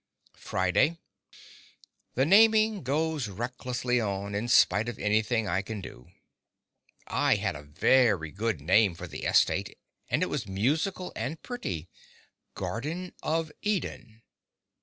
[0.39, 0.97] Friday
[2.15, 6.07] The naming goes recklessly on, in spite of anything I can do.
[7.05, 9.77] I had a very good name for the estate,
[10.09, 11.87] and it was musical and pretty
[12.55, 14.23] —GARDEN OF EDEN.